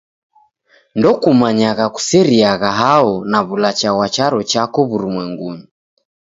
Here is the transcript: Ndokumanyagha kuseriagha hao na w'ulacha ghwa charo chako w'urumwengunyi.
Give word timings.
Ndokumanyagha 0.97 1.85
kuseriagha 1.95 2.71
hao 2.81 3.11
na 3.31 3.39
w'ulacha 3.45 3.89
ghwa 3.95 4.07
charo 4.15 4.39
chako 4.51 4.79
w'urumwengunyi. 4.89 5.65